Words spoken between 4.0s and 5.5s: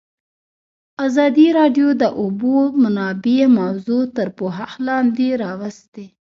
تر پوښښ لاندې